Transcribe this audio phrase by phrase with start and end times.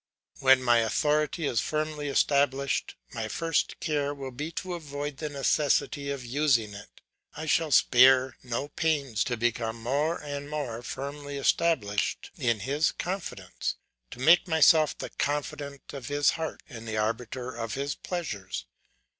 [0.39, 6.09] When my authority is firmly established, my first care will be to avoid the necessity
[6.09, 7.01] of using it.
[7.37, 13.75] I shall spare no pains to become more and more firmly established in his confidence,
[14.09, 18.65] to make myself the confidant of his heart and the arbiter of his pleasures.